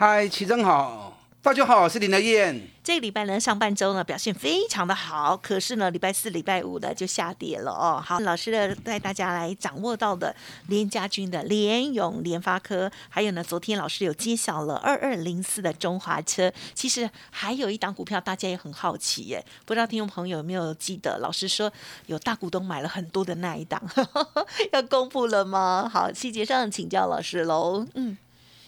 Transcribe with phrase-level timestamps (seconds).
[0.00, 2.58] 嗨，齐真好，大家好，我是林德燕。
[2.82, 8.02] 这个礼拜呢，上半周呢表现非常的好，可是呢，礼拜四、礼拜五的就下跌了哦。
[8.02, 10.34] 好，老师呢带大家来掌握到的
[10.68, 16.50] 联家军的联勇、联发科，还有呢，昨天老师有揭晓了二二零四的中华车。
[16.72, 21.70] 其实还有一档股票，大家也很好奇耶，不知道听众朋友有没有记得，老师说
[22.06, 23.78] 有大股东买了很多的那一档，
[24.72, 25.90] 要公布了吗？
[25.92, 27.86] 好，细节上请教老师喽。
[27.92, 28.16] 嗯，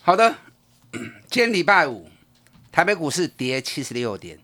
[0.02, 0.34] 好的。
[0.92, 2.06] 今天礼拜五，
[2.70, 4.38] 台北股市跌七十六点，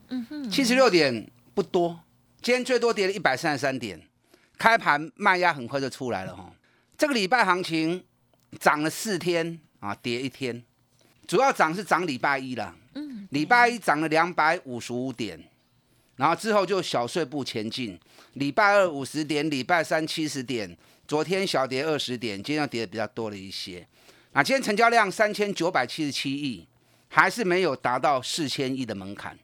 [0.50, 2.00] 七十六点不多。
[2.40, 4.00] 今天最多跌了一百三十三点，
[4.56, 6.50] 开盘卖压很快就出来了哈。
[6.96, 8.02] 这个礼拜行情
[8.58, 10.64] 涨了四天啊，跌一天，
[11.26, 12.74] 主要涨是涨礼拜一了。
[12.94, 15.38] 嗯，礼拜一涨了两百五十五点，
[16.16, 17.98] 然后之后就小碎步前进。
[18.34, 20.74] 礼拜二五十点，礼拜三七十点，
[21.06, 23.86] 昨天小跌二十点，今天要跌的比较多了一些。
[24.38, 26.64] 啊今天成交量三千九百七十七亿，
[27.08, 29.36] 还是没有达到四千亿的门槛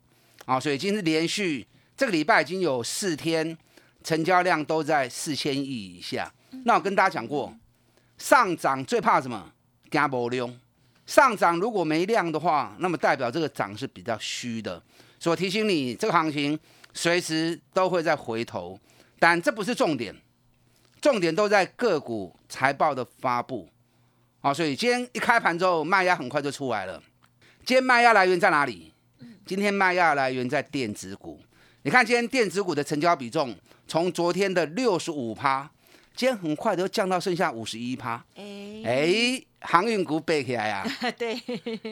[0.44, 0.60] 啊！
[0.60, 3.58] 所以今天连续这个礼拜已经有四天
[4.04, 6.32] 成交量都在四千亿以下。
[6.64, 7.52] 那我跟大家讲过，
[8.18, 9.52] 上涨最怕什么？
[9.90, 10.48] 加波量。
[11.06, 14.80] 上涨如果没量的话，那么代表这个涨是比较虚的。
[15.18, 16.56] 所以提醒你，这个行情
[16.92, 18.78] 随时都会再回头，
[19.18, 20.14] 但这不是重点，
[21.00, 23.68] 重点都在个股财报的发布。
[24.44, 27.02] 好，所以今天一开盘之后，卖压很快就出来了。
[27.64, 28.92] 今天卖压来源在哪里？
[29.46, 31.40] 今天卖压来源在电子股。
[31.80, 33.56] 你看，今天电子股的成交比重
[33.88, 35.70] 从昨天的六十五趴，
[36.14, 38.22] 今天很快都降到剩下五十一趴。
[38.34, 40.86] 哎哎，航运股背起来呀？
[41.16, 41.34] 对，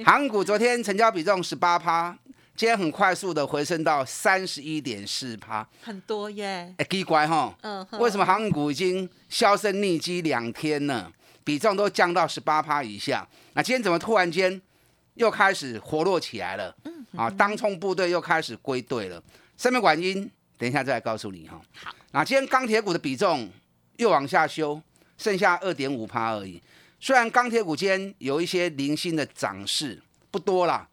[0.05, 2.15] 航运股昨天成交比重十八趴，
[2.55, 6.75] 今天很快速的回升到三十一点四趴，很多耶。
[6.77, 7.57] 哎，奇怪哈。
[7.63, 7.87] 嗯。
[7.93, 11.11] 为什么航运股已经销声匿迹两天呢？
[11.45, 14.61] 比重都降到十八趴以下，那今天怎么突然间
[15.15, 16.75] 又开始活络起来了？
[16.85, 19.23] 嗯，啊，当冲部队又开始归队了。
[19.57, 21.61] 上面管音，等一下再来告诉你哈。
[21.75, 23.51] 好，那今天钢铁股的比重
[23.97, 24.81] 又往下修，
[25.19, 26.63] 剩下二点五趴而已。
[26.99, 30.01] 虽然钢铁股间有一些零星的涨势，
[30.31, 30.89] 不多啦，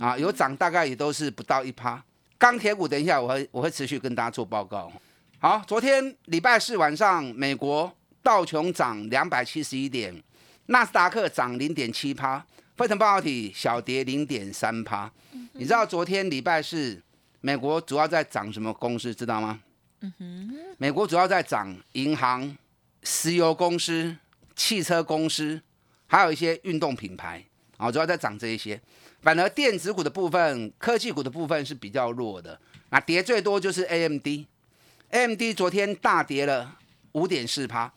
[0.00, 2.02] 啊，有涨大概也都是不到一趴。
[2.36, 4.92] 钢铁股等一下我会我会持续跟大家做报告。
[5.38, 7.92] 好，昨天礼拜四晚上美国。
[8.22, 10.22] 道琼涨两百七十一点，
[10.66, 12.44] 纳斯达克涨零点七趴，
[12.76, 15.10] 费城半导体小跌零点三趴。
[15.54, 17.00] 你知道昨天礼拜四
[17.40, 19.14] 美国主要在涨什么公司？
[19.14, 19.60] 知道吗？
[20.00, 22.56] 嗯哼，美国主要在涨银行、
[23.02, 24.16] 石油公司、
[24.54, 25.60] 汽车公司，
[26.06, 27.44] 还有一些运动品牌
[27.76, 28.80] 啊，主要在涨这一些。
[29.20, 32.58] 反而电子股的部分、科技股的部分是比较弱的。
[32.90, 36.76] 那跌最多就是 AMD，AMD 昨天大跌了
[37.12, 37.92] 五点四趴。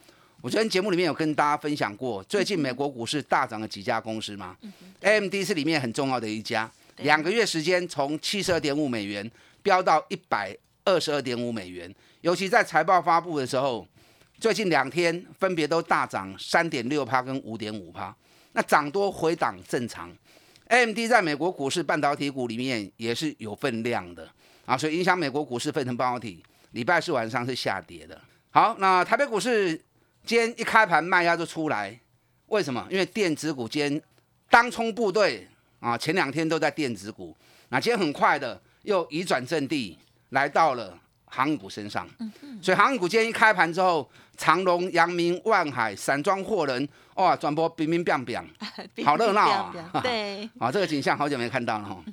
[0.46, 4.56] 我昨天节目里面有跟大家分享过，最近美国股市大涨的几家公司嘛
[5.02, 9.28] ，AMD 是里面很重要的一家，两个月时间从七十二点五美元
[9.64, 11.92] 飙到一百二十二点五美元，
[12.22, 13.88] 尤其在财报发布的时候，
[14.40, 18.16] 最近两天分别都大涨三点六趴跟五点五趴，
[18.52, 20.16] 那涨多回档正常
[20.68, 24.30] ，AMD 在美国股市半导体股里面也是有分量的
[24.68, 28.22] 啊，所以影响美国股市沸腾半导体，礼拜四晚上是下跌的。
[28.52, 29.82] 好，那台北股市。
[30.26, 31.98] 今天一开盘卖压就出来，
[32.48, 32.86] 为什么？
[32.90, 34.02] 因为电子股今天
[34.50, 35.48] 当冲部队
[35.80, 37.36] 啊，前两天都在电子股，
[37.70, 39.98] 那今天很快的又移转阵地
[40.30, 42.08] 来到了航运股身上。
[42.60, 50.02] 所以航运股今天一开盘之后，长隆、阳明、万海、散装货轮，哇，转播冰冰冰冰，好热闹啊！
[50.02, 52.04] 对， 啊，这个景象好久没看到了哈。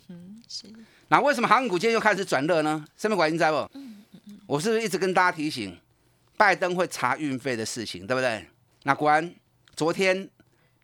[0.46, 0.66] 是。
[1.08, 2.84] 那为什么航运股今天又开始转热呢？
[2.98, 3.70] 什么原因在不？
[4.46, 5.74] 我是不是一直跟大家提醒？
[6.42, 8.44] 拜登会查运费的事情，对不对？
[8.82, 9.32] 那果然，
[9.76, 10.28] 昨天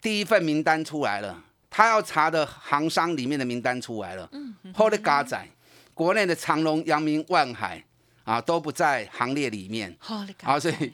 [0.01, 4.29] 第一份名单出来了，他要查的行商里面的名单出来了。
[4.31, 5.45] 嗯，Holy God 仔，
[5.93, 7.83] 国内的长隆、阳明、万海
[8.23, 9.93] 啊都不在行列里面。
[10.01, 10.93] Holy God，好，所以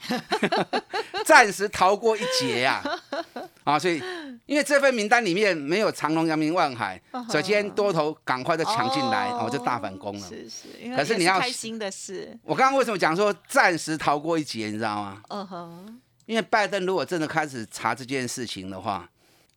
[1.24, 2.82] 暂时逃过一劫呀。
[3.66, 4.02] 啊，所以
[4.46, 7.02] 因为这份名单里面没有长隆、阳明、万海，
[7.32, 10.30] 首先多头赶快的抢进来，哦，就大反攻了。
[10.30, 15.22] 是是，可是你要开心的是，我刚刚为什么讲说暂时逃过一劫，你知道吗？
[15.30, 19.10] 嗯哼，因为拜登如果真的开始查这件事情的话，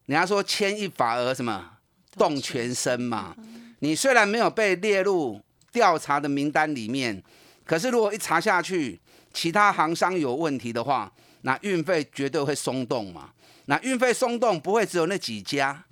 [0.06, 1.72] 人家说牵一发而什么
[2.16, 3.37] 动全身嘛。
[3.81, 5.38] 你虽然没有被列入
[5.70, 7.22] 调查的名单里面，
[7.66, 8.99] 可是如果一查下去，
[9.34, 11.12] 其他行商有问题的话，
[11.43, 13.28] 那运费绝对会松动嘛。
[13.70, 15.85] 那运费松动不会只有那几家，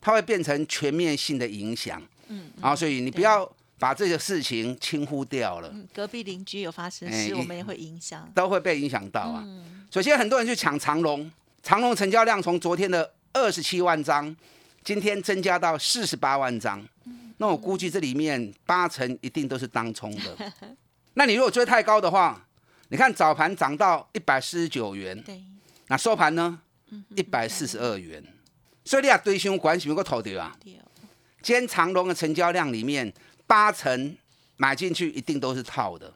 [0.00, 2.00] 它会变成全面性的影响。
[2.28, 5.68] 嗯，啊，所以你不要把这个事情轻忽掉了。
[5.74, 9.44] 嗯，隔壁邻居有发生事，我们也会影响，都会被影响到啊。
[9.90, 11.28] 首先，很多人去抢长龙，
[11.60, 14.34] 长龙成交量从昨天的二十七万张，
[14.84, 16.86] 今天增加到四十八万张。
[17.38, 20.52] 那我估计这里面八成一定都是当冲的。
[21.14, 22.46] 那你如果追太高的话，
[22.90, 25.42] 你看早盘涨到一百四十九元，对，
[25.88, 26.60] 那收盘呢？
[27.16, 28.22] 一百四十二元。
[28.84, 30.54] 所以你啊，堆胸管是不个头的啊？
[31.42, 33.12] 今天长隆的成交量里面，
[33.46, 34.16] 八成
[34.56, 36.12] 买进去一定都是套的，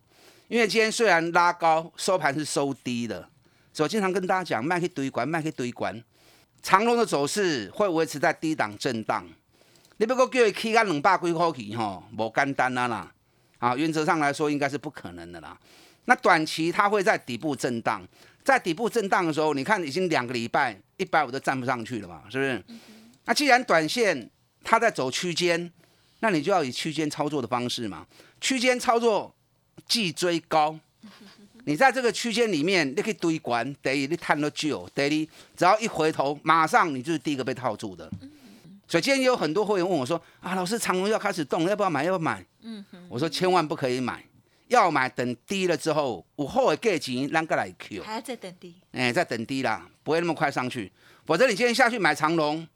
[0.48, 3.28] 因为今天虽然拉高，收盘是收低的。
[3.72, 6.02] 所以我经常跟大家讲，卖去堆管，卖去堆管。
[6.62, 9.24] 长隆的走势会维持在低档震荡。
[9.98, 13.12] 你不过叫伊起个两百几块去吼，无简单啊啦！
[13.58, 15.58] 啊，原则上来说应该是不可能的啦。
[16.06, 18.02] 那短期它会在底部震荡，
[18.48, 22.64] 在底部震荡的时候，你看已经两个礼拜一百五都站不上去了嘛，是不是？
[23.26, 24.30] 那既然短线
[24.64, 25.70] 它在走区间，
[26.20, 28.06] 那你就要以区间操作的方式嘛。
[28.40, 29.34] 区间操作
[29.86, 30.74] 既追高，
[31.66, 38.10] 你在这个区间里面，你可以堆管，等于你探了久，等于只要一回头，马上你就是第一个被套住的。
[38.86, 42.02] 所以今天有很多会员问我说：“啊，老师，长隆要开始动，要不要买？
[42.02, 44.24] 要不要买？”嗯我说：“千万不可以买，
[44.68, 48.02] 要买等低了之后，午后的价钱啷个来 Q？
[48.02, 48.74] 还要再等低？
[48.92, 50.90] 哎，再等低啦，不会那么快上去。
[51.26, 52.66] 否则你今天下去买长隆，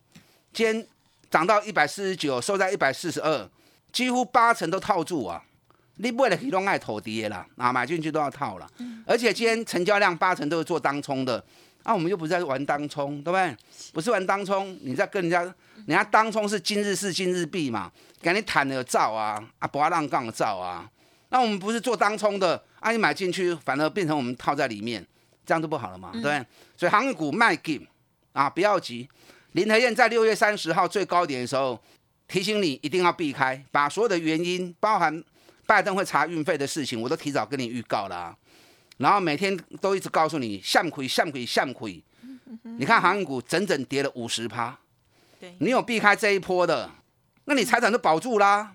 [0.53, 0.87] 今天
[1.31, 3.49] 涨到一百四十九，收在一百四十二，
[3.93, 5.43] 几乎八成都套住啊！
[5.97, 8.69] 你为了可以弄爱投跌啦，啊，买进去都要套了。
[9.07, 11.43] 而且今天成交量八成都是做当冲的，
[11.83, 13.57] 啊，我们又不是在玩当冲，对不对？
[13.93, 15.55] 不是玩当冲，你在跟人家。
[15.85, 17.91] 人家当冲是今日事今日毕嘛，
[18.21, 20.89] 给你谈的照啊，啊不要浪杠的照啊，
[21.33, 25.05] 那我们不是做当冲的，啊你买进去反而变成我们套在里面，
[25.47, 26.45] 这样就不好了嘛，对
[26.77, 27.81] 所以航运股卖给
[28.35, 29.09] 啊不要急，
[29.53, 31.83] 林和燕在六月三十号最高点的时候
[32.29, 35.25] 提醒你一定要避开，把所有的原因，包含
[35.67, 38.37] 拜登会查运费的事情，我都提早跟你预告了，啊。
[38.99, 42.05] 然后每天都一直告诉你向亏向亏向亏，
[42.79, 44.79] 你看航运股整整跌了五十趴。
[45.59, 46.89] 你有避开这一波的，
[47.47, 48.75] 那你财产都保住啦，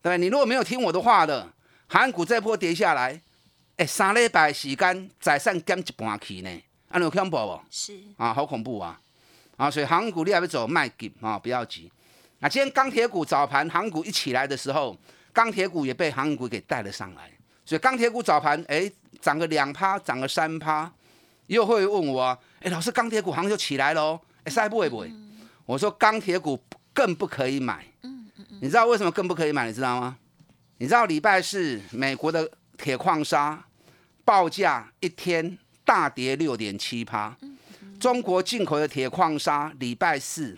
[0.00, 0.16] 对？
[0.16, 1.52] 你如果没有听我的话的，
[1.88, 3.18] 韩股这一波跌下来，
[3.76, 6.50] 哎，三礼拜时间再上减一半去呢，
[6.90, 7.60] 啊，有恐怖不？
[7.70, 9.00] 是啊，好恐怖啊！
[9.56, 11.90] 啊，所以韩股你还要走卖给啊，不要急。
[12.40, 14.96] 那今天钢铁股早盘韩股一起来的时候，
[15.32, 17.30] 钢铁股也被韩股给带了上来，
[17.64, 20.92] 所以钢铁股早盘哎涨个两趴，涨个三趴，
[21.46, 25.10] 又会问我，哎，老师钢铁股好像就起来喽，哎，塞不会不会？
[25.64, 26.62] 我说钢铁股
[26.92, 29.66] 更不可以买，嗯嗯嗯，你知道为什么更不可以买？
[29.66, 30.18] 你知道吗？
[30.80, 33.66] 你知道礼拜四美国的铁矿砂
[34.24, 37.36] 报价一天大跌六点七趴，
[37.98, 40.56] 中国进口的铁矿砂礼拜四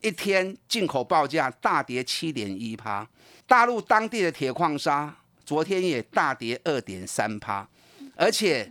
[0.00, 3.08] 一天进口报价大跌七点一趴，
[3.46, 7.68] 大陆当地的铁矿砂昨天也大跌二点三趴，
[8.16, 8.68] 而且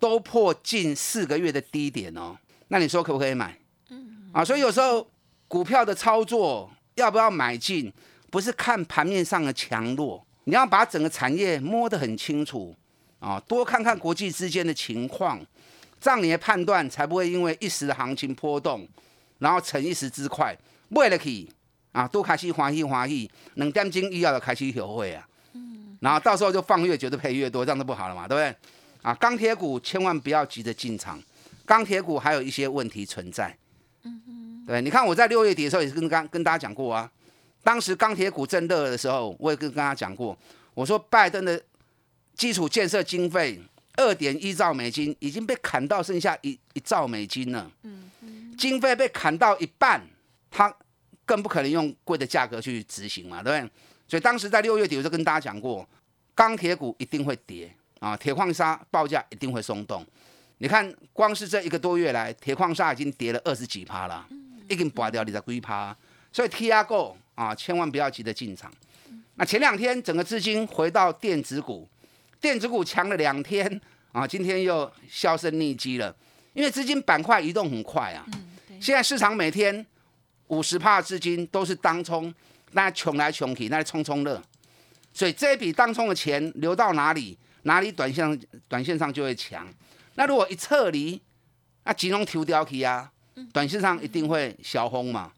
[0.00, 2.36] 都破近四个月的低点哦。
[2.68, 3.56] 那你说可不可以买？
[4.32, 5.08] 啊，所以有时候。
[5.48, 7.92] 股票的操作要不要买进，
[8.30, 12.74] 不是看盘面上的强弱，你要把整个产业摸得很清楚
[13.20, 15.40] 啊，多看看国际之间的情况，
[16.00, 18.86] 这样你的判断才不会因为一时的行情波动，
[19.38, 20.56] 然后逞一时之快，
[20.88, 21.48] 为了去
[21.92, 28.56] 啊，都开始欢喜欢喜，两点钟以后就开始后悔啊，嗯，然后到时候就放越久就赔越多，这样就不好了嘛，对不对？
[29.02, 31.22] 啊，钢铁股千万不要急着进场，
[31.64, 33.56] 钢铁股还有一些问题存在。
[34.04, 37.10] 嗯嗯对，你看我在六月底的时候也是跟刚跟大家讲过啊，
[37.62, 40.36] 当时钢铁股正热的时候，我也跟跟大家讲过，
[40.74, 41.60] 我说拜登的
[42.34, 43.60] 基础建设经费
[43.96, 50.00] 二点一兆美金已经被砍到剩下一一兆美金了，嗯嗯，经费被砍到一半，
[50.50, 50.74] 他
[51.24, 53.70] 更不可能用贵的价格去执行嘛，对不对？
[54.08, 55.88] 所以当时在六月底我就跟大家讲过，
[56.34, 60.04] 钢铁股一定会跌啊，铁矿砂报价一定会松动。
[60.58, 64.26] 你看，光是这一个多月来，铁矿砂已经跌了二十几趴了。
[64.68, 65.94] 已经拔掉你的龟趴，
[66.32, 68.72] 所以 T R Go 啊，千万不要急着进场。
[69.36, 71.88] 那前两天整个资金回到电子股，
[72.40, 73.80] 电子股强了两天
[74.12, 76.14] 啊，今天又销声匿迹了，
[76.52, 78.26] 因为资金板块移动很快啊。
[78.80, 79.84] 现在市场每天
[80.48, 82.32] 五十帕资金都是当冲，
[82.72, 84.42] 那穷来穷去，那冲冲乐。
[85.14, 89.66] 所以这一笔当冲的钱流到哪里，哪里短线短线上就会强。
[90.14, 91.20] 那如果一撤离，
[91.84, 93.10] 那集中抽掉去啊。
[93.50, 95.32] 短线上一定会小轰嘛，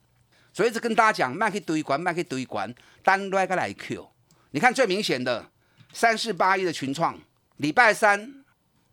[0.54, 4.08] 所以一直跟大家讲，卖去堆管，卖去堆管，单来个来 Q。
[4.52, 5.44] 你看最明显的
[5.92, 7.18] 三四八一的群创，
[7.56, 8.44] 礼拜三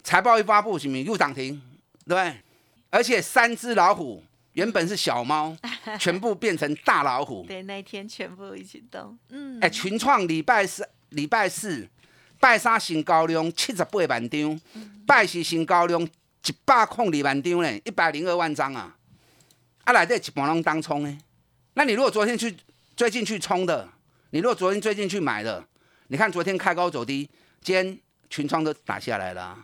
[0.04, 1.62] 财报一发布，是咪又涨停，
[2.08, 2.36] 对不对？
[2.90, 5.56] 而且三只老虎原本是小猫，
[6.00, 7.46] 全部变成大老虎。
[7.48, 9.16] 对，那天全部一起动。
[9.30, 11.88] 嗯，哎，群创礼拜四、礼拜四
[12.40, 14.60] 拜三新高量七十八万张，
[15.06, 18.98] 拜四新高量一百空二万张呢，一百零二万张啊！
[19.84, 21.18] 啊，来这一半拢当冲呢。
[21.74, 22.56] 那你如果昨天去
[22.96, 23.88] 最近去冲的，
[24.32, 25.64] 你如果昨天最近去买的，
[26.08, 27.30] 你看昨天开高走低，
[27.62, 28.00] 今天
[28.30, 29.58] 群创都打下来了。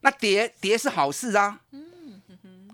[0.00, 1.60] 那跌跌是好事啊。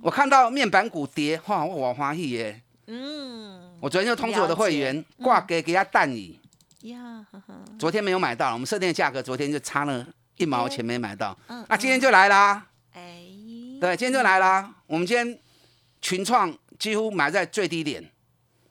[0.01, 2.63] 我看到面板股跌，哇，我我欢喜耶。
[2.87, 3.77] 嗯。
[3.81, 6.39] 我昨天就通知我的会员挂给给他蛋椅。
[6.83, 7.27] 呀，
[7.79, 10.07] 昨天没有买到，我们设定的价格昨天就差了
[10.37, 11.37] 一毛钱没买到。
[11.49, 11.65] 嗯。
[11.69, 12.67] 那今天就来啦。
[12.93, 13.25] 哎。
[13.81, 14.75] 对，今天就来啦。
[14.87, 15.39] 我们今天
[16.01, 18.11] 群创几乎买在最低点，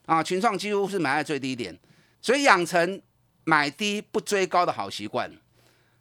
[0.08, 1.78] 啊，群创几乎是买在最低点，
[2.22, 3.02] 所以养成
[3.44, 5.30] 买低不追高的好习惯。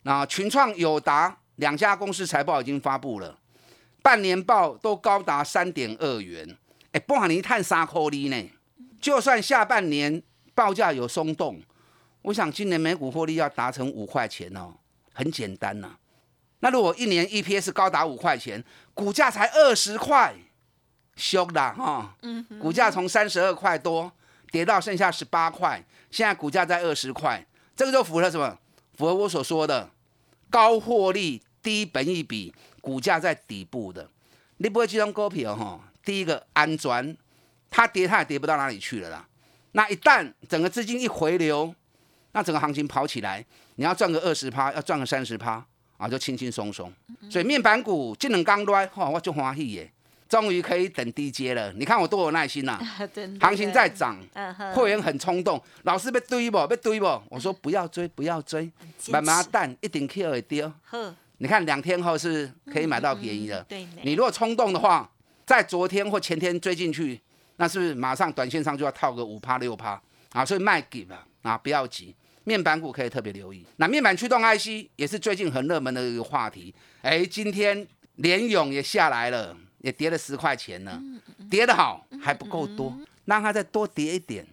[0.03, 3.37] 那群创友达两家公司财报已经发布了，
[4.01, 6.57] 半年报都高达三点二元，
[6.93, 8.49] 哎，不含你碳三颗粒呢。
[9.01, 10.23] 就算下半年
[10.55, 11.61] 报价有松动。
[12.21, 14.73] 我想今年每股获利要达成五块钱哦，
[15.11, 15.97] 很简单呐。
[16.61, 20.33] 那如果一年 EPS 高达五块钱，股价才二十块，
[21.17, 22.15] 凶啦哈。
[22.21, 22.45] 嗯。
[22.59, 24.09] 股价从三十二块多
[24.51, 27.45] 跌到剩下十八块，现在股价在二十块，
[27.75, 28.57] 这个就符合什么？
[28.95, 29.89] 符合我所说的
[30.50, 34.09] 高获利、低本益比，股价在底部的。
[34.57, 35.79] 你不会这种股票哈？
[36.03, 37.15] 第一个安全，
[37.69, 39.27] 它跌它也跌不到哪里去了啦。
[39.74, 41.75] 那一旦整个资金一回流，
[42.31, 43.45] 那整个行情跑起来，
[43.75, 45.63] 你要赚个二十趴，要赚个三十趴
[45.97, 46.91] 啊，就轻轻松松。
[47.29, 49.91] 所以面板股技能刚来，哇，我就欢喜耶，
[50.27, 51.72] 终于可以等低阶了。
[51.74, 52.79] 你看我多有耐心呐！
[53.39, 54.17] 行情在涨，
[54.74, 56.65] 会员很冲动，老师被追不？
[56.67, 57.05] 被追不？
[57.29, 58.72] 我说不要追，不要追，
[59.10, 60.72] 慢慢蛋一定 Q 会丢。
[61.39, 63.63] 你看两天后是可以买到便宜的。
[63.63, 65.10] 对，你如果冲动的话，
[65.46, 67.22] 在昨天或前天追进去，
[67.57, 70.43] 那是不是马上短线上就要套个五趴六趴啊？
[70.43, 72.15] 所以卖给了啊，不要急。
[72.43, 76.74] 面板股可以特别留意，那面板驱动 IC 也是最近很热门的一个话题。
[77.01, 81.01] 哎，今天联勇也下来了，也跌了十块钱呢，
[81.50, 84.46] 跌得好还不够多，让它再多跌一点，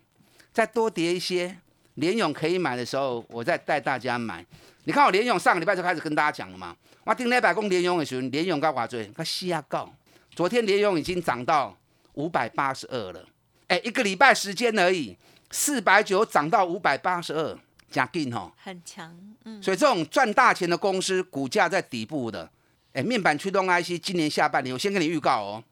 [0.52, 1.56] 再多跌一些，
[1.94, 4.44] 联勇可以买的时候，我再带大家买。
[4.84, 9.92] 你看我联勇上个礼拜就开始跟大家讲了嘛，我定那百公联勇的时候，联勇高挂追，它西亚高，
[10.34, 11.76] 昨天联勇已经涨到
[12.14, 13.26] 五百八十二了，
[13.68, 15.16] 哎，一个礼拜时间而已，
[15.50, 17.58] 四百九涨到五百八十二。
[17.90, 22.50] 加劲哦，很强，嗯，所以这种赚大钱的公司，股价在底部的，
[22.94, 25.64] 哎，面板驱动 IC 今年下半年，我先跟你预告哦，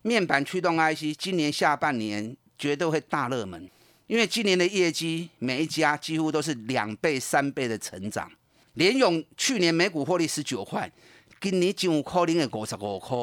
[0.00, 3.68] 面板驱动 IC 今年下半年绝对会大热门，
[4.06, 8.30] 因为今年的业绩每一家几乎都是两倍、三倍的成长。
[8.74, 10.90] 联勇去年每股获利十九块，
[11.38, 13.18] 今年进五块零的五十五块，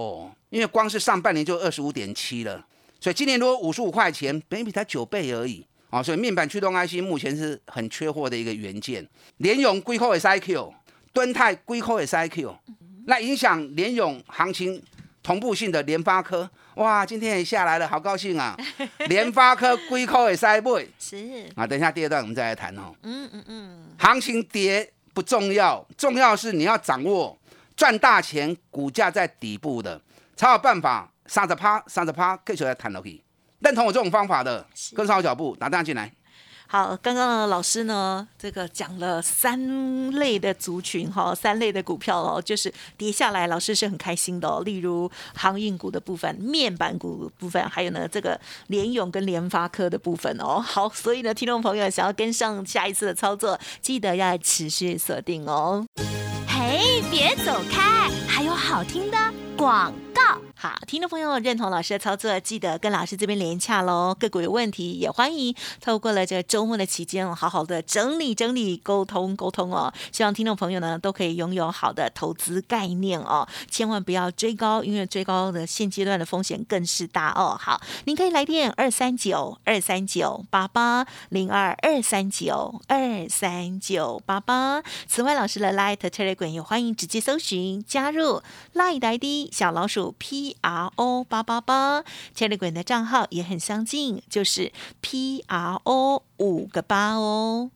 [0.52, 2.64] 因为光是上半年就二十五点七了，
[3.00, 5.66] 所以今年如果五十五块钱，本比才九倍而已。
[5.90, 9.10] 啊，所以面板驱动 IC 目前是很缺货的一个元件。
[9.38, 10.72] 联勇硅口 SIQ，
[11.12, 12.56] 敦泰硅口 SIQ，
[13.10, 14.80] 那影响联勇行情
[15.24, 18.56] 同步性的联发科，哇，今天也下来了，好高兴啊！
[19.10, 22.94] 联发科硅口 SIQ，是啊，等一下第二段我们再来谈哦。
[23.02, 27.36] 嗯嗯嗯，行情跌不重要，重要是你要掌握
[27.76, 30.00] 赚大钱，股价在底部的，
[30.36, 33.20] 才有办法三十趴，三十趴继续来谈落去。
[33.62, 34.64] 认同我这种方法的，
[34.96, 36.14] 跟上我脚步，打电话进来。
[36.72, 44.62] 好，刚刚的老师呢，这个讲了三类的族群哈，三类的股票哦，就是跌下来，老师是很开心的哦。
[44.64, 50.60] 例如航运股的部分、面板股部分，还有呢这个联勇跟联发科的部分哦。
[50.60, 55.84] 好，所以呢，听众朋友想要跟上下一次的操作，记得要持续锁定哦。
[56.48, 59.18] 嘿，别走开，还有好听的
[59.58, 60.40] 广告。
[60.62, 64.14] 好，听众朋友认同老师的操作，记得跟老师这边连洽喽。
[64.20, 69.94] 个股有问题也欢迎透过了这周末的期间，好好的整理整理，沟通沟通哦。
[70.12, 77.56] 希望听众朋友呢都可以拥有好的投资概念哦，千万不要追高，因为追高的现阶段的风险更是大哦。
[77.58, 84.84] 好，您可以来电二三九二三九八八零二二三九二三九八八。
[85.08, 88.42] 此外，老师的 Light Telegram 也欢迎直接搜寻加入
[88.74, 90.14] Light ID 小老鼠。
[90.18, 92.04] P R O 八八八
[92.36, 97.72] ，Telegram 的账号也很相近，就是 P R O 五个八哦。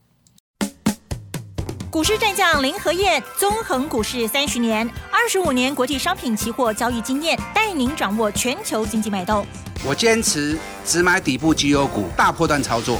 [1.90, 9.46] 股市战将林和燕，纵横股市三十年，二十五年国际商品期货交易经验，带您掌握全球经济脉动。
[9.86, 13.00] 我坚持只买底部绩优股，大波段操作。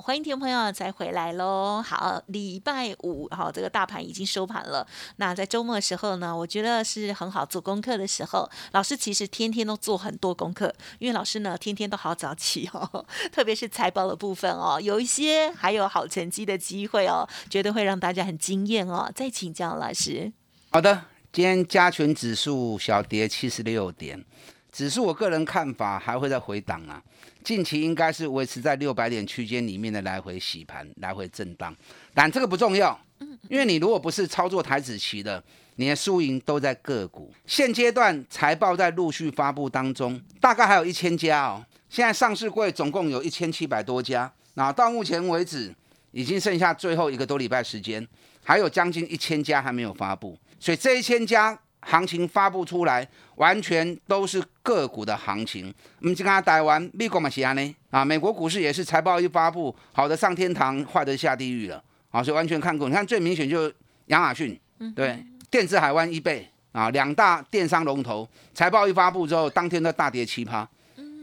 [0.00, 1.82] 欢迎听众朋友再回来喽。
[1.82, 4.86] 好，礼拜五，好，这个大盘已经收盘了。
[5.16, 8.48] 那在周末的时候呢，我觉得是很好做功课的时候。
[8.72, 19.10] 老师其实天天都做很多功课，因为老师呢天天都好早起哦， 特别是财报的部分哦，有一些还有好成绩的机会哦，绝对会让大家很惊艳哦。
[19.14, 20.32] 再请教老师。
[20.70, 24.24] 好的，今天加权指数小跌七十六点，
[24.70, 27.02] 指数我个人看法还会再回档啊。
[27.42, 31.74] 近期应该是维持在六百点区间里面的来回洗盘、来回震荡，
[32.12, 32.98] 但这个不重要，
[33.48, 35.42] 因为你如果不是操作台子期的，
[35.76, 37.32] 你的输赢都在个股。
[37.46, 41.64] 现阶段财报在陆续发布当中，大概还有一千家哦。
[41.88, 45.74] 现在上市柜总共有一千七百多家，那到目前为止
[46.12, 48.06] 已经剩下最后一个多礼拜时间，
[48.44, 51.58] 还有将近一千家还没有发布，所以这一千家。
[51.82, 53.06] 行情发布出来，
[53.36, 55.72] 完全都是个股的行情。
[56.00, 57.74] 我们就刚刚台湾、美国嘛是安呢？
[57.90, 61.82] 啊，美国股市也是财报一发布，好的上天堂，坏的下地狱了。
[62.10, 62.88] 啊，所以完全看过。
[62.88, 63.74] 你看最明显就是
[64.06, 64.58] 亚马逊，
[64.94, 70.68] 对，电子海湾一倍啊，两大电商龙头财报一发布之后，当天都大跌七趴。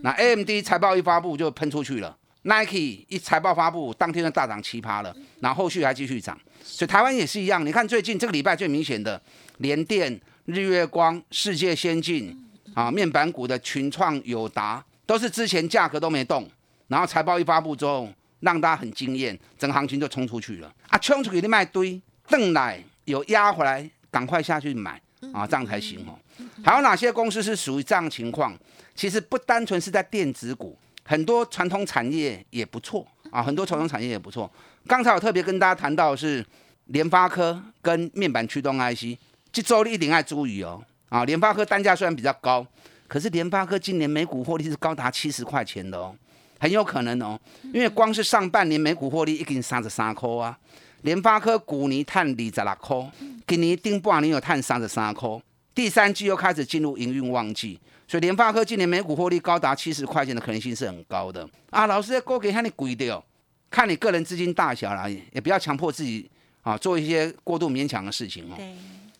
[0.01, 6.39] 那 AMD 财报一发布就喷出去了，Nike 一财报发布，当天就大涨七趴了，然后后续还继续涨。
[6.63, 9.22] 所以台湾也是一样，你看最近这个礼拜最明显的
[9.57, 10.20] 联电。
[10.48, 12.33] 日月光、世界先进
[12.74, 16.50] 啊，面板股的群创、友达，都是之前价格都没动，
[16.88, 18.07] 然后财报一发布之后，
[18.40, 20.98] 让大家很惊艳，整个行情就冲出去了啊！
[21.00, 25.01] 冲出去你卖堆，邓来有压回来，赶快下去买
[25.33, 26.18] 啊，这样才行哦。
[26.64, 28.57] 还有哪些公司是属于这样情况？
[28.96, 34.50] 其实不单纯是在电子股，很多传统产业也不错啊，很多传统产业也不错。
[34.88, 36.46] 刚才我特别跟大家谈到是
[36.86, 39.20] 联发科跟面板驱动 IC。
[39.57, 40.79] 这周你一定要注意哦！
[41.09, 42.63] 啊，联发科单价虽然比较高，
[43.07, 46.15] 可是联发科今年每股获利是高达七十块钱的哦，
[46.59, 47.39] 很有可能哦，
[47.74, 50.55] 因为光是上半年每股获利已经三十三块啊。
[51.01, 53.11] 联发科股年探二十六块，
[53.48, 55.27] 今年顶半年有探三十三块，
[55.74, 61.87] 第三季又开始进入营运旺季，所以联发科今年每股获利高达七十块钱的可能性是很高的啊。
[61.87, 63.24] 老师在高给看你贵的哦，
[63.72, 66.29] 看你个人资金大小啦，也不要强迫自己
[66.61, 68.55] 啊做一些过度勉强的事情哦。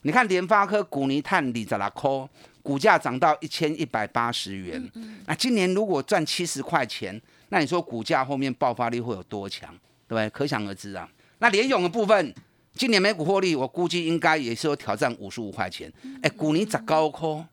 [0.08, 2.26] 你看联发科古尼碳里在拉科，
[2.64, 4.82] 股价涨到一千一百八十元。
[5.26, 9.70] 那今年如果赚七十块钱，那你说股价后面爆发力会有多强？
[10.08, 10.30] 对不对？
[10.30, 11.10] 可想而知啊。
[11.40, 12.34] 那联勇的部分，
[12.74, 15.92] 今年每股获利，我估计应该也是有挑战五十五块钱。
[16.22, 17.46] 哎，古尼涨高科，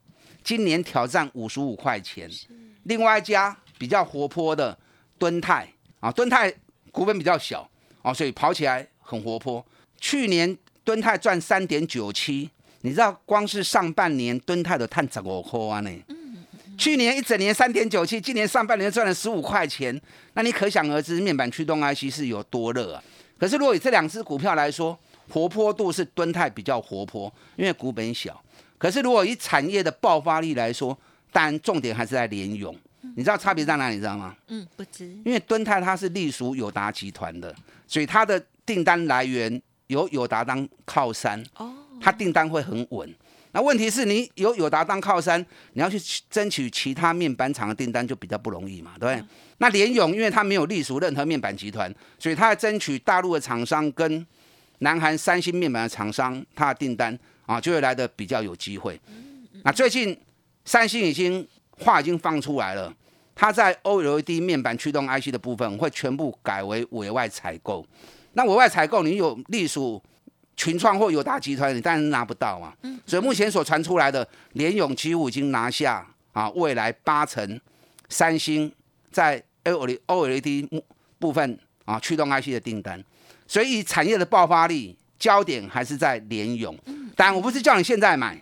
[0.44, 2.30] 今年挑战五十五块钱。
[2.84, 4.78] 另外一家比较活泼的
[5.18, 6.54] 敦泰啊，敦泰
[6.92, 7.68] 股本比较小
[8.00, 9.66] 啊，所以跑起来很活泼。
[9.98, 10.56] 去年。
[10.84, 12.50] 敦泰赚三点九七，
[12.82, 15.90] 你知道光是上半年敦泰的碳十五块啊呢？
[16.76, 19.98] 去年一整年三点九七，今年上半年赚了十五块钱，
[20.34, 23.02] 那你可想而知面板驱动 IC 是有多热啊！
[23.38, 24.98] 可是如果以这两只股票来说，
[25.30, 28.38] 活泼度是敦泰比较活泼，因为股本小。
[28.76, 30.98] 可是如果以产业的爆发力来说，
[31.32, 32.76] 当然重点还是在联咏。
[33.16, 33.94] 你知道差别在哪里？
[33.94, 34.34] 你知道吗？
[34.48, 35.06] 嗯，不知。
[35.24, 37.54] 因为敦泰它是隶属友达集团的，
[37.86, 39.62] 所以它的订单来源。
[39.88, 43.14] 有友达当靠山，哦，它订单会很稳。
[43.52, 45.44] 那问题是你有友达当靠山，
[45.74, 45.96] 你要去
[46.28, 49.28] 争取其他面板厂的订单就比较不容易嘛，对不对？
[49.58, 54.26] 那联勇因为它没有隶属任何面板集团，所以它要争取大陆的厂商跟
[54.80, 57.16] 南韩三星面板的厂商，它的订单
[57.46, 59.00] 啊就会来的比较有机会。
[59.62, 60.18] 那最近
[60.64, 61.46] 三星已经
[61.78, 62.92] 话已经放出来了，
[63.36, 67.86] 它在 OLED 面板驱动 IC 的部分会全部改为委外采购。
[68.34, 70.02] 那额外采购，你有隶属
[70.56, 72.72] 群创或友达集团，你当然拿不到嘛。
[73.06, 77.60] 所以目前所传出来的，联永几乎已经拿下啊，未来八成
[78.08, 78.70] 三星
[79.10, 80.82] 在 OLED OLED
[81.18, 83.02] 部分啊驱动 IC 的订单。
[83.46, 86.76] 所以产业的爆发力焦点还是在联勇。
[87.16, 88.40] 但我不是叫你现在买，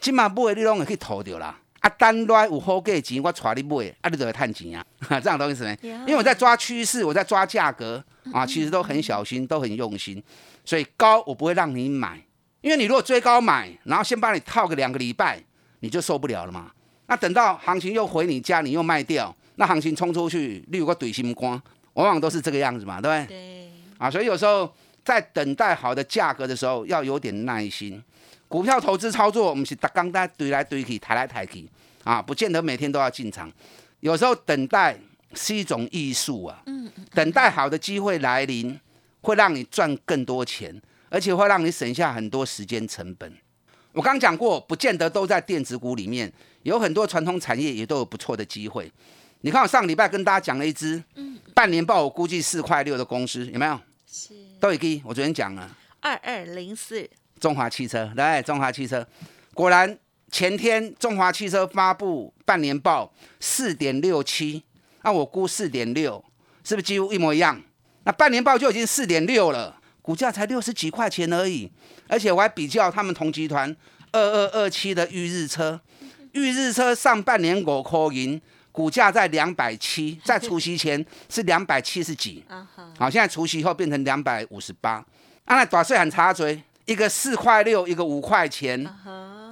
[0.00, 1.58] 今嘛买你拢可以投掉啦。
[1.80, 4.84] 啊，单来有好价钱，我带你买，啊，你就会赚钱啊，
[5.20, 5.78] 这样懂意思没？
[5.82, 10.22] 因为我在抓趋势，我在抓价格啊，其实都很小心，都很用心，
[10.64, 12.20] 所以高我不会让你买，
[12.60, 15.42] 因为你如果追高买，然后先帮你套个两个礼拜，
[15.80, 16.70] 你就受不了了嘛。
[17.06, 21.60] 那等到行情又回你家，你又卖掉，那行情冲出去，你有个怼心光，
[21.92, 23.36] 往往都是这个样子嘛，对不对？
[23.36, 24.72] 对，啊，所以有时候
[25.04, 28.02] 在等待好的价格的时候，要有点耐心。
[28.48, 31.68] 股票投资操作，我们是打刚在堆来堆去，抬来抬去，
[32.04, 33.52] 啊，不见得每天都要进场。
[34.00, 34.96] 有时候等待
[35.34, 38.78] 是一种艺术啊，嗯，等待好的机会来临，
[39.20, 43.32] 会让你赚更多钱，而且会让你省下很多时间成本。
[43.92, 48.90] 我刚讲过，不见得都在电子股里面，有很多传统产业也都有不错的机会。
[49.42, 53.78] 你看，我上礼拜跟大家讲了一只，嗯，半年报我估计四块六的公司，有没有？
[54.06, 55.76] 是都已经，我昨天讲了。
[56.00, 59.06] 二二零四，中华汽车，来，中华汽车，
[59.52, 59.98] 果然
[60.30, 64.62] 前天中华汽车发布半年报四点六七，
[65.04, 66.22] 那我估四点六，
[66.64, 67.60] 是不是几乎一模一样？
[68.04, 71.70] 那半年报就已经四点六了，股价才六十几块钱而已，
[72.08, 73.74] 而且我还比较他们同集团
[74.12, 75.80] 二二二七的裕日车，
[76.32, 78.40] 裕日车上半年五块银，
[78.72, 82.42] 股价在两百七，在除夕前是两百七十几，
[82.98, 84.92] 好，现在除夕后变成两百五十八，
[85.44, 86.60] 啊，那短税很差嘴。
[86.86, 88.86] 一个四块六，一个五块钱，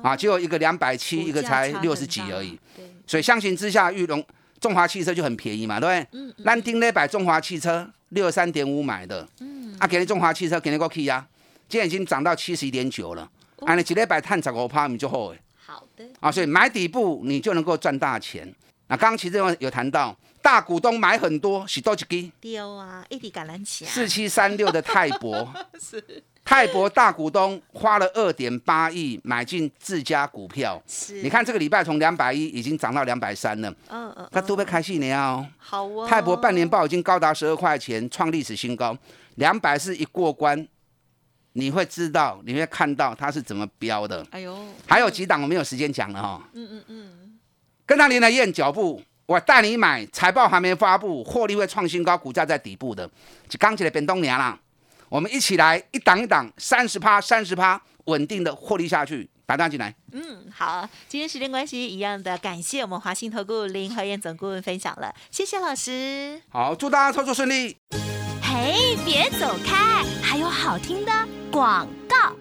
[0.02, 2.60] 啊，结果一个两百七，一个才六十几而已。
[3.06, 4.22] 所以相形之下，玉龙
[4.62, 6.20] 中华汽车就很便宜嘛，对不对？
[6.20, 6.34] 嗯。
[6.44, 9.76] 兰丁那百中华汽车六十三点五买的，嗯。
[9.80, 11.26] 啊，给你中华汽车给你个 key 啊，
[11.68, 13.28] 今天已经涨到七十一点九了。
[13.66, 15.40] 啊，你几礼拜探十五趴，你就好诶。
[15.66, 16.04] 好的。
[16.20, 18.46] 啊，所以买底部你就能够赚大钱。
[18.86, 22.30] 那刚刚其实有谈到大股东买很多，是多几支？
[22.40, 23.84] 丢啊，一滴橄榄球。
[23.86, 25.52] 四七三六的泰博。
[25.80, 26.22] 是。
[26.44, 31.22] 泰博大股东花了二点八亿买进自家股票，是。
[31.22, 35.46] 你看这个礼拜从两百一已经涨到两百三了，嗯嗯，那都被开戏了哦。
[35.56, 36.06] 好哦。
[36.06, 38.96] 泰博半年报已经高达十二块钱，创历史新高。
[39.36, 40.66] 两百是一过关，
[41.52, 44.26] 你会知道，你会看到它是怎么标的。
[44.30, 46.42] 哎呦，还有几档我没有时间讲了哈。
[46.52, 47.38] 嗯嗯嗯。
[47.86, 53.08] 跟他连来验脚步，我带你买，财报还没发布，获利会创新高，股价在底部的，
[53.48, 54.58] 就刚起来变东年了。
[55.12, 59.94] 我们一起来一档一档，三十趴三十趴，稳定的获利下去，打单进来。
[60.10, 66.40] 嗯，好，今天时间关系，一样的感谢我们华信投顾林和燕总顾问分享了，谢谢老师。
[66.48, 67.76] 好，祝大家操作顺利。
[68.42, 71.12] 嘿，别走开，还有好听的
[71.50, 72.34] 广告。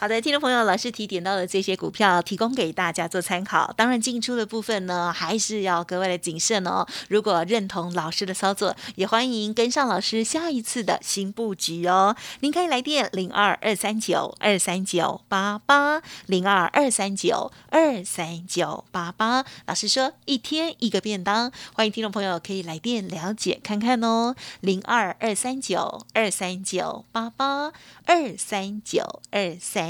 [0.00, 3.70] 好的，听众朋友，老师提点到的这些股票，提供给大家做参考。
[3.76, 6.86] 当然，进出的部分呢，还是要格外的谨慎哦。
[7.10, 12.16] 如果认同老师的操作，也欢迎跟上老师下一次的新布局哦。
[12.40, 19.44] 您可以来电零二二三九二三九八八零二二三九二三九八八。
[19.66, 24.34] 老师说，一天一个便当，欢迎听众朋友可以来电了解看看哦。
[24.62, 27.70] 零二二三九二三九八八
[28.06, 29.89] 二三九二三